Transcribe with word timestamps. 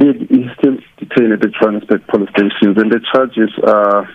indeed, 0.00 0.28
he's 0.30 0.50
still 0.58 0.76
detained 0.98 1.32
at 1.32 1.40
the 1.40 1.48
Johannesburg 1.48 2.06
police 2.06 2.30
station, 2.30 2.78
and 2.78 2.90
the 2.90 3.00
charges 3.12 3.50
are 3.64 4.08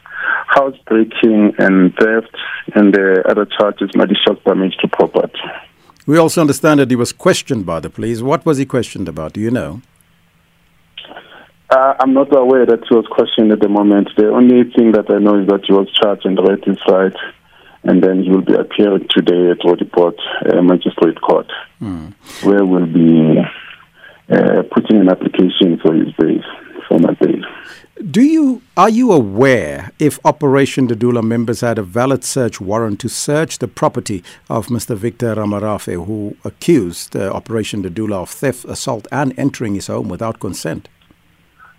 housebreaking 0.48 1.54
and 1.58 1.94
theft, 1.96 2.36
and 2.74 2.94
the 2.94 3.24
other 3.28 3.46
charges 3.46 3.96
might 3.96 4.10
be 4.10 4.16
malicious 4.26 4.44
damage 4.44 4.78
to 4.78 4.88
property. 4.88 5.40
We 6.08 6.18
also 6.18 6.42
understand 6.42 6.79
that 6.79 6.90
he 6.90 6.96
was 6.96 7.12
questioned 7.12 7.66
by 7.66 7.79
the 7.79 7.90
police. 7.90 8.21
What 8.21 8.46
was 8.46 8.58
he 8.58 8.66
questioned 8.66 9.10
about? 9.10 9.34
Do 9.34 9.42
you 9.42 9.52
know? 9.52 9.82
Uh, 11.70 11.95
I'm 11.99 12.13
not 12.13 12.36
aware 12.36 12.65
that 12.65 12.86
he 12.88 12.93
was 12.93 13.07
questioned 13.09 13.52
at 13.52 13.59
the 13.59 13.70
moment. 13.70 14.09
The 14.15 14.29
only 14.29 14.71
thing 14.71 14.91
that 14.91 15.09
I 15.09 15.17
know 15.17 15.41
is 15.41 15.47
that 15.47 15.65
he 15.65 15.73
was 15.73 15.91
charged 15.91 16.25
and 16.25 16.38
read 16.38 16.63
his 16.63 16.77
right, 16.88 17.15
and 17.83 18.04
then 18.04 18.23
he 18.23 18.29
will 18.29 18.43
be 18.43 18.54
appearing 18.54 19.07
today 19.09 19.49
at 19.49 19.59
Roodepoort 19.65 20.20
uh, 20.47 20.61
Magistrate 20.61 21.20
Court, 21.21 21.52
mm. 21.81 22.13
where 22.43 22.63
we'll 22.63 22.86
be 22.86 23.41
an 25.06 25.12
application 25.12 25.78
for 25.82 25.94
his 25.94 26.12
bail, 26.14 26.42
for 26.88 27.00
my. 27.00 27.16
Do 28.12 28.22
you 28.22 28.62
are 28.76 28.90
you 28.90 29.12
aware 29.12 29.91
if 30.00 30.20
Operation 30.26 30.88
Dudula 30.88 31.23
members 31.23 31.62
had 31.62 31.77
a 31.77 31.84
valid 31.84 32.23
search 32.23 32.59
warrant 32.59 33.00
to 33.02 33.10
search 33.10 33.60
the 33.60 33.68
property 33.68 34.23
of 34.49 34.68
Mr. 34.68 34.96
Victor 34.96 35.36
Ramarafe, 35.36 36.05
who 36.05 36.36
accused 36.44 37.16
uh, 37.16 37.32
Operation 37.32 37.84
Dudula 37.84 38.23
of 38.23 38.30
theft, 38.30 38.66
assault, 38.66 39.08
and 39.12 39.38
entering 39.40 39.76
his 39.76 39.88
home 39.88 40.10
without 40.10 40.40
consent? 40.40 40.90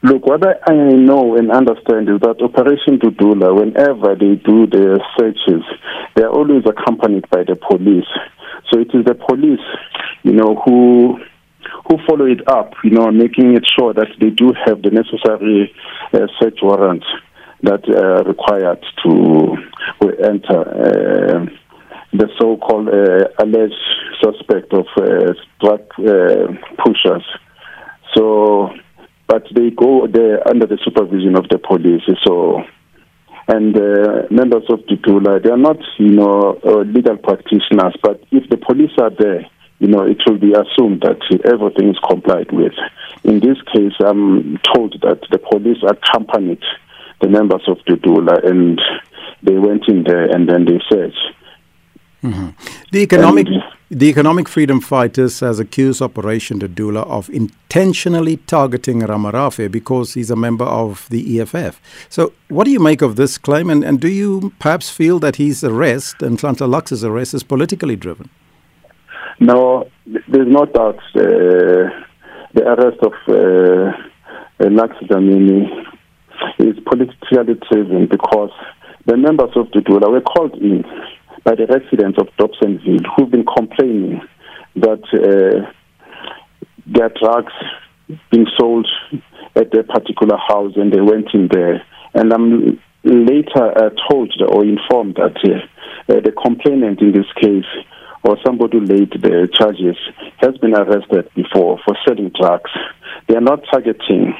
Look, 0.03 0.25
what 0.27 0.43
I 0.69 0.75
know 0.75 1.37
and 1.37 1.51
understand 1.51 2.09
is 2.09 2.20
that 2.20 2.41
Operation 2.41 2.98
Dudula, 2.98 3.55
whenever 3.55 4.15
they 4.15 4.37
do 4.37 4.67
their 4.67 4.98
searches, 5.19 5.62
they 6.15 6.23
are 6.23 6.31
always 6.31 6.65
accompanied 6.65 7.29
by 7.29 7.45
the 7.45 7.56
police. 7.56 8.09
So 8.70 8.81
it 8.81 8.89
is 8.95 9.05
the 9.05 9.15
police, 9.15 9.67
you 10.23 10.33
know, 10.33 10.62
who 10.65 11.19
follow 12.06 12.27
it 12.27 12.46
up, 12.48 12.73
you 12.84 12.91
know, 12.91 13.10
making 13.10 13.56
it 13.56 13.65
sure 13.78 13.92
that 13.95 14.09
they 14.20 14.30
do 14.30 14.52
have 14.64 14.83
the 14.83 14.91
necessary 14.91 15.74
uh, 16.12 16.27
search 16.41 16.59
warrants 16.62 17.06
that 17.62 17.89
are 17.89 18.22
required 18.25 18.84
to 19.05 19.56
enter 20.25 20.61
uh, 20.61 21.47
the 22.12 22.28
so-called 22.39 22.89
uh, 22.89 23.28
alleged 23.42 23.75
suspect 24.22 24.72
of 24.72 24.86
uh, 24.97 25.33
drug 25.61 25.83
uh, 25.98 26.53
pushers. 26.84 27.25
So 28.14 28.70
but 29.28 29.44
they 29.55 29.70
go 29.70 30.06
there 30.06 30.47
under 30.48 30.66
the 30.66 30.78
supervision 30.84 31.36
of 31.36 31.48
the 31.48 31.59
police. 31.59 32.03
So, 32.25 32.62
and 33.48 33.77
uh, 33.77 34.27
members 34.31 34.64
of 34.70 34.81
Dudula, 34.86 35.42
they 35.42 35.50
are 35.50 35.56
not, 35.59 35.78
you 35.98 36.11
know, 36.11 36.59
uh, 36.64 36.78
legal 36.83 37.16
practitioners, 37.16 37.94
but 38.03 38.22
if 38.31 38.48
the 38.50 38.56
police 38.56 38.92
are 39.00 39.11
there, 39.11 39.47
you 39.78 39.88
know, 39.88 40.02
it 40.05 40.19
will 40.27 40.38
be 40.38 40.52
assumed 40.52 41.02
that 41.02 41.20
everything 41.44 41.91
is 41.91 41.98
complied 42.08 42.50
with. 42.52 42.72
In 43.24 43.41
this 43.41 43.58
case, 43.74 43.92
I'm 44.00 44.58
told 44.74 45.00
that 45.02 45.20
the 45.30 45.38
police 45.38 45.82
accompanied 45.86 46.62
the 47.20 47.28
members 47.28 47.62
of 47.66 47.78
Dudula 47.86 48.47
and 48.47 48.80
they 49.42 49.58
went 49.58 49.88
in 49.88 50.04
there 50.04 50.24
and 50.24 50.48
then 50.48 50.64
they 50.64 50.80
searched. 50.88 51.32
Mm-hmm. 52.22 52.48
The 52.92 53.00
economic 53.00 53.47
and, 53.47 53.62
the 53.91 54.06
economic 54.06 54.48
freedom 54.48 54.80
fighters 54.80 55.38
has 55.41 55.60
accused 55.60 56.02
Operation 56.02 56.58
Dudula 56.58 57.06
of 57.06 57.30
intentionally 57.30 58.38
targeting 58.38 59.00
Ramarafe 59.00 59.70
because 59.70 60.14
he's 60.14 60.30
a 60.30 60.34
member 60.34 60.64
of 60.64 61.06
the 61.08 61.41
EFF. 61.41 61.80
So, 62.08 62.32
what 62.48 62.64
do 62.64 62.72
you 62.72 62.80
make 62.80 63.00
of 63.00 63.14
this 63.14 63.38
claim, 63.38 63.70
and, 63.70 63.84
and 63.84 64.00
do 64.00 64.08
you 64.08 64.52
perhaps 64.58 64.91
feel 64.91 65.20
that 65.20 65.36
his 65.36 65.62
arrest 65.62 66.20
and 66.20 66.36
Nhlanhla 66.36 66.69
Lux's 66.69 67.04
arrest 67.04 67.34
is 67.34 67.44
politically 67.44 67.94
driven? 67.94 68.28
No, 69.39 69.89
there's 70.06 70.48
no 70.48 70.65
doubt. 70.65 70.98
Uh, 71.15 71.91
the 72.55 72.65
arrest 72.65 72.98
of 73.03 73.12
uh, 73.29 74.69
Lux 74.70 74.95
Dlamini 75.05 75.69
is 76.59 76.77
politically 76.87 77.61
driven 77.70 78.06
because 78.06 78.51
the 79.05 79.17
members 79.17 79.51
of 79.56 79.67
Dudula 79.69 80.11
were 80.11 80.23
called 80.23 80.55
in 80.55 80.84
by 81.45 81.55
the 81.55 81.66
residents 81.66 82.19
of 82.19 82.28
Dobsonville 82.38 83.05
who've 83.15 83.31
been 83.31 83.44
complaining 83.44 84.21
that 84.77 85.03
uh, 85.12 85.71
their 86.87 87.10
drugs 87.21 87.53
being 88.31 88.47
sold 88.59 88.89
at 89.55 89.71
their 89.72 89.84
particular 89.84 90.37
house 90.37 90.72
and 90.77 90.93
they 90.93 91.00
went 91.00 91.28
in 91.34 91.49
there. 91.53 91.84
And 92.15 92.33
I'm 92.33 92.81
later 93.05 93.65
uh, 93.77 93.91
told 94.10 94.33
or 94.49 94.65
informed 94.65 95.16
that 95.16 95.37
uh, 95.44 96.12
uh, 96.12 96.21
the 96.21 96.33
complainant 96.33 97.00
in 97.00 97.12
this 97.12 97.31
case 97.41 97.65
or 98.22 98.37
somebody 98.44 98.78
who 98.78 98.84
laid 98.84 99.10
the 99.12 99.49
charges 99.53 99.97
has 100.38 100.56
been 100.59 100.75
arrested 100.75 101.28
before 101.34 101.78
for 101.84 101.97
selling 102.06 102.31
drugs. 102.38 102.71
They 103.28 103.37
are 103.37 103.41
not 103.41 103.65
targeting 103.71 104.34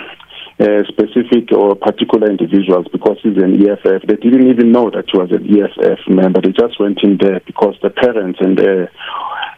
uh, 0.59 0.85
specific 0.89 1.53
or 1.53 1.75
particular 1.77 2.31
individuals 2.31 2.87
because 2.91 3.19
he's 3.23 3.37
an 3.37 3.55
EFF. 3.61 4.07
They 4.07 4.17
didn't 4.17 4.49
even 4.49 4.73
know 4.73 4.91
that 4.91 5.05
he 5.11 5.19
was 5.19 5.31
an 5.31 5.45
EFF 5.45 6.09
member. 6.09 6.41
They 6.41 6.53
just 6.53 6.81
went 6.81 7.03
in 7.03 7.19
there 7.21 7.41
because 7.47 7.75
the 7.83 7.91
parents 7.91 8.39
and 8.41 8.57
the 8.57 8.89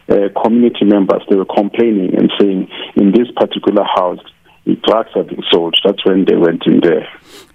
uh, 0.09 0.41
community 0.41 0.85
members 0.85 1.21
they 1.29 1.35
were 1.35 1.45
complaining 1.45 2.15
and 2.17 2.31
saying 2.39 2.67
in 2.95 3.11
this 3.11 3.27
particular 3.35 3.83
house 3.83 4.19
drugs 4.83 5.09
are 5.15 5.23
being 5.23 5.43
sold. 5.51 5.75
That's 5.83 6.03
when 6.05 6.25
they 6.25 6.35
went 6.35 6.65
in 6.65 6.79
there. 6.81 7.07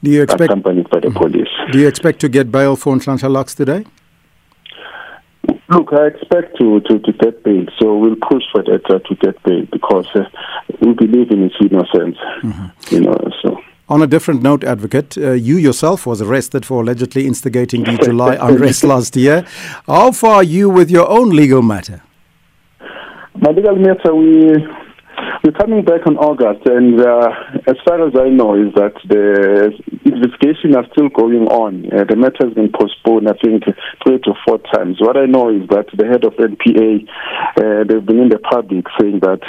Do 0.02 0.10
you 0.10 0.22
expect 0.22 0.50
accompanied 0.50 0.88
by 0.90 1.00
the 1.00 1.08
mm-hmm. 1.08 1.18
police? 1.18 1.48
Do 1.72 1.78
you 1.78 1.88
expect 1.88 2.20
to 2.20 2.28
get 2.28 2.50
bail 2.50 2.76
for 2.76 2.94
Nhlanhla 2.96 3.30
Lux 3.30 3.54
today? 3.54 3.84
Look, 5.68 5.92
I 5.92 6.06
expect 6.06 6.58
to, 6.58 6.80
to, 6.80 6.98
to 6.98 7.12
get 7.12 7.42
bail, 7.42 7.64
so 7.78 7.96
we'll 7.96 8.16
push 8.16 8.42
for 8.52 8.62
that 8.64 8.82
uh, 8.90 8.98
to 8.98 9.14
get 9.16 9.42
bail 9.44 9.66
because 9.72 10.06
uh, 10.14 10.24
we 10.80 10.92
believe 10.92 11.30
in 11.30 11.42
his 11.42 11.52
innocence. 11.60 12.18
Mm-hmm. 12.42 12.94
You 12.94 13.00
know, 13.00 13.18
so. 13.42 13.58
On 13.88 14.02
a 14.02 14.06
different 14.06 14.42
note, 14.42 14.62
Advocate, 14.64 15.16
uh, 15.16 15.32
you 15.32 15.56
yourself 15.56 16.06
was 16.06 16.20
arrested 16.20 16.66
for 16.66 16.82
allegedly 16.82 17.26
instigating 17.26 17.84
the 17.84 17.98
July 18.02 18.36
unrest 18.40 18.84
last 18.84 19.16
year. 19.16 19.46
How 19.86 20.12
far 20.12 20.36
are 20.36 20.42
you 20.42 20.68
with 20.68 20.90
your 20.90 21.08
own 21.08 21.30
legal 21.30 21.62
matter? 21.62 22.02
My 23.36 23.50
legal 23.50 23.76
matter, 23.76 24.14
we 24.14 24.52
we're 25.44 25.52
coming 25.52 25.84
back 25.84 26.06
on 26.06 26.16
August, 26.16 26.64
and 26.64 26.96
uh, 26.98 27.28
as 27.68 27.76
far 27.84 28.00
as 28.00 28.16
I 28.16 28.32
know, 28.32 28.56
is 28.56 28.72
that 28.80 28.96
the 29.04 29.76
investigation 30.08 30.72
are 30.72 30.88
still 30.96 31.12
going 31.12 31.44
on. 31.52 31.84
Uh, 31.92 32.08
the 32.08 32.16
matter 32.16 32.48
has 32.48 32.54
been 32.56 32.72
postponed, 32.72 33.28
I 33.28 33.36
think, 33.44 33.68
three 34.00 34.24
to 34.24 34.32
four 34.48 34.56
times. 34.72 35.04
What 35.04 35.20
I 35.20 35.28
know 35.28 35.52
is 35.52 35.68
that 35.68 35.92
the 35.92 36.08
head 36.08 36.24
of 36.24 36.32
NPA, 36.40 37.04
uh, 37.60 37.84
they've 37.84 38.06
been 38.08 38.24
in 38.24 38.32
the 38.32 38.40
public 38.40 38.88
saying 38.96 39.20
that 39.20 39.44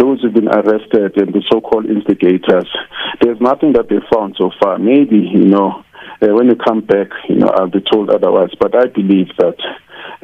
those 0.00 0.24
who've 0.24 0.32
been 0.32 0.48
arrested 0.48 1.12
and 1.20 1.36
the 1.36 1.44
so-called 1.52 1.92
instigators, 1.92 2.72
there's 3.20 3.40
nothing 3.44 3.76
that 3.76 3.92
they 3.92 4.00
found 4.08 4.40
so 4.40 4.48
far. 4.56 4.78
Maybe, 4.78 5.28
you 5.28 5.44
know, 5.44 5.84
uh, 6.24 6.32
when 6.32 6.48
you 6.48 6.56
come 6.56 6.80
back, 6.80 7.12
you 7.28 7.36
know, 7.36 7.52
I'll 7.52 7.68
be 7.68 7.84
told 7.84 8.08
otherwise. 8.08 8.56
But 8.58 8.72
I 8.72 8.88
believe 8.88 9.28
that 9.36 9.60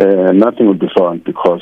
uh, 0.01 0.33
nothing 0.33 0.65
will 0.65 0.81
be 0.81 0.89
found 0.97 1.25
because 1.25 1.61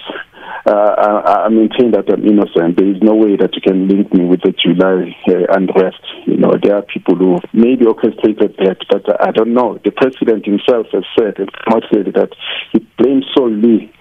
uh, 0.67 0.71
I, 0.71 1.45
I, 1.45 1.49
maintain 1.49 1.93
that 1.93 2.13
I'm 2.13 2.27
innocent. 2.27 2.77
There 2.77 2.89
is 2.89 3.01
no 3.03 3.15
way 3.15 3.37
that 3.37 3.55
you 3.55 3.61
can 3.61 3.89
link 3.89 4.13
me 4.13 4.25
with 4.25 4.43
the 4.43 4.53
July 4.53 5.17
uh, 5.29 5.47
unrest. 5.57 6.03
You 6.27 6.37
know, 6.37 6.55
there 6.63 6.77
are 6.77 6.83
people 6.83 7.17
who 7.17 7.39
maybe 7.53 7.87
orchestrated 7.87 8.57
that, 8.59 8.79
but 8.91 9.05
I 9.21 9.31
don't 9.31 9.55
know. 9.55 9.79
The 9.85 9.93
president 9.93 10.47
himself 10.47 10.87
has 10.93 11.05
said, 11.19 11.39
and 11.39 11.51
said 11.93 12.13
that 12.15 12.31
he 12.73 12.81
blames 12.99 13.27
solely 13.37 13.93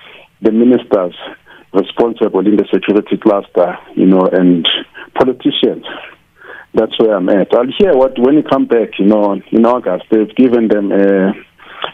the 0.41 0.51
ministers 0.51 1.15
responsible 1.73 2.45
in 2.45 2.57
the 2.57 2.65
security 2.71 3.17
cluster, 3.17 3.77
you 3.95 4.05
know, 4.05 4.27
and 4.31 4.67
politicians. 5.15 5.85
That's 6.73 6.97
where 6.99 7.15
I'm 7.15 7.29
at. 7.29 7.53
I'll 7.53 7.73
hear 7.77 7.93
what 7.93 8.19
when 8.19 8.35
you 8.35 8.43
come 8.43 8.67
back, 8.67 8.99
you 8.99 9.05
know, 9.05 9.41
in 9.51 9.65
August. 9.65 10.05
They've 10.11 10.35
given 10.35 10.67
them 10.67 10.91
a 10.91 11.33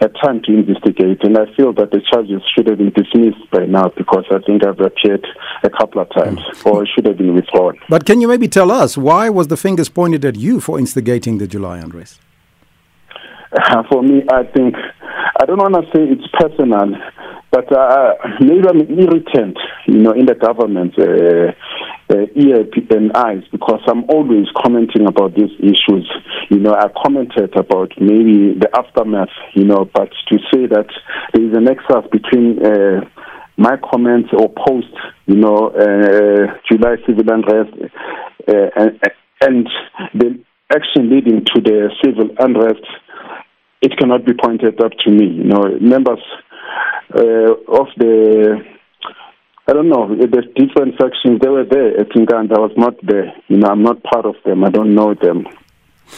a 0.02 0.10
time 0.10 0.42
to 0.44 0.52
investigate. 0.54 1.24
And 1.24 1.38
I 1.38 1.46
feel 1.56 1.74
that 1.74 1.92
the 1.92 2.02
charges 2.12 2.42
should 2.54 2.68
have 2.68 2.78
been 2.78 2.92
dismissed 2.92 3.50
by 3.52 3.66
now 3.66 3.90
because 3.90 4.26
I 4.32 4.40
think 4.40 4.66
I've 4.66 4.80
appeared 4.80 5.26
a 5.64 5.70
couple 5.70 6.02
of 6.02 6.10
times 6.12 6.40
mm. 6.40 6.72
or 6.72 6.86
should 6.86 7.06
have 7.06 7.18
been 7.18 7.34
withdrawn. 7.34 7.78
But 7.90 8.06
can 8.06 8.22
you 8.22 8.28
maybe 8.28 8.48
tell 8.48 8.72
us 8.72 8.98
why 8.98 9.30
was 9.30 9.48
the 9.48 9.58
fingers 9.58 9.90
pointed 9.90 10.26
at 10.26 10.36
you 10.36 10.60
for 10.60 10.80
instigating 10.80 11.38
the 11.38 11.48
July 11.48 11.80
unrest? 11.80 12.20
Uh, 13.52 13.84
for 13.92 14.04
me, 14.04 14.24
I 14.32 14.44
think, 14.44 14.76
I 15.40 15.46
don't 15.46 15.58
want 15.58 15.76
to 15.76 15.84
say 15.96 16.04
it's 16.04 16.28
personal, 16.40 16.96
but 17.52 17.72
uh, 17.72 18.14
maybe 18.40 18.68
I'm 18.68 18.82
irritant, 18.82 19.58
you 19.88 20.00
know, 20.00 20.12
in 20.12 20.26
the 20.26 20.36
government. 20.36 20.98
Uh, 20.98 21.54
uh, 22.10 22.26
ear 22.36 22.66
and 22.90 23.12
eyes 23.14 23.44
because 23.52 23.82
I'm 23.88 24.04
always 24.10 24.48
commenting 24.56 25.08
about 25.08 25.36
these 25.36 25.52
issues. 25.60 26.10
You 26.50 26.60
know, 26.60 26.74
I 26.74 26.88
commented 27.04 27.56
about 27.56 27.92
maybe 28.00 28.54
the 28.60 28.70
aftermath, 28.76 29.30
you 29.54 29.66
know, 29.66 29.90
but 29.94 30.10
to 30.30 30.38
say 30.54 30.68
that 30.68 30.88
there 31.34 31.46
is 31.46 31.56
an 31.56 31.66
nexus 31.66 32.06
between 32.12 32.66
uh, 32.66 33.02
my 33.58 33.78
comments 33.92 34.30
or 34.34 34.50
posts, 34.50 34.98
you 35.28 35.36
know, 35.36 35.70
uh, 35.70 36.58
July 36.70 36.96
civil 37.08 37.26
unrest 37.30 37.72
uh, 38.48 38.70
and, 38.76 39.00
and 39.42 39.70
the 40.14 40.40
action 40.76 41.10
leading 41.10 41.46
to 41.46 41.62
the 41.62 41.90
civil 42.04 42.30
unrest, 42.40 42.84
it 43.82 43.98
cannot 43.98 44.26
be 44.26 44.34
pointed 44.34 44.82
up 44.84 44.92
to 45.06 45.12
me. 45.12 45.28
You 45.28 45.44
know, 45.44 45.64
members 45.80 46.20
uh, 47.16 47.54
of 47.68 47.88
the 47.98 48.73
I 49.68 49.74
don't 49.74 49.88
know. 49.88 50.14
There's 50.14 50.48
different 50.56 50.98
factions. 50.98 51.40
They 51.40 51.48
were 51.48 51.64
there 51.64 51.98
at 51.98 52.10
Nkandla. 52.10 52.58
I 52.58 52.60
was 52.60 52.74
not 52.76 52.96
there. 53.06 53.34
You 53.48 53.58
know, 53.58 53.70
I'm 53.70 53.82
not 53.82 54.04
part 54.04 54.26
of 54.26 54.36
them. 54.44 54.64
I 54.64 54.70
don't 54.70 54.94
know 54.94 55.14
them. 55.14 55.48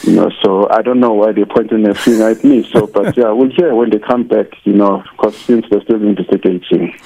You 0.04 0.14
know, 0.14 0.32
so 0.44 0.68
I 0.70 0.82
don't 0.82 1.00
know 1.00 1.14
why 1.14 1.32
they're 1.32 1.46
pointing 1.46 1.84
their 1.84 1.94
finger 1.94 2.30
at 2.30 2.44
me. 2.44 2.68
So, 2.72 2.88
but 2.88 3.16
yeah, 3.16 3.32
we'll 3.32 3.52
hear 3.52 3.74
when 3.76 3.92
they 3.92 4.00
come 4.00 4.28
back. 4.28 4.48
You 4.64 4.74
know, 4.74 5.04
because 5.12 5.38
since 5.38 5.66
they're 5.70 5.82
still 5.82 6.02
investigating. 6.02 6.98